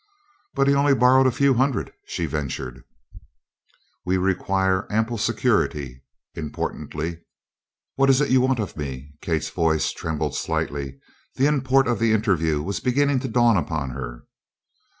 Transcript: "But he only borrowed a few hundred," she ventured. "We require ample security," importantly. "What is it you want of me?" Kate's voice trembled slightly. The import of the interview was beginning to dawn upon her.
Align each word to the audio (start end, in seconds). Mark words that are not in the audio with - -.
"But 0.55 0.67
he 0.67 0.73
only 0.73 0.95
borrowed 0.95 1.27
a 1.27 1.31
few 1.31 1.53
hundred," 1.53 1.93
she 2.07 2.25
ventured. 2.25 2.83
"We 4.03 4.17
require 4.17 4.91
ample 4.91 5.19
security," 5.19 6.01
importantly. 6.33 7.19
"What 7.97 8.09
is 8.09 8.19
it 8.19 8.31
you 8.31 8.41
want 8.41 8.57
of 8.57 8.75
me?" 8.75 9.11
Kate's 9.21 9.51
voice 9.51 9.91
trembled 9.91 10.33
slightly. 10.35 10.99
The 11.35 11.45
import 11.45 11.87
of 11.87 11.99
the 11.99 12.13
interview 12.13 12.63
was 12.63 12.79
beginning 12.79 13.19
to 13.19 13.27
dawn 13.27 13.57
upon 13.57 13.91
her. 13.91 14.25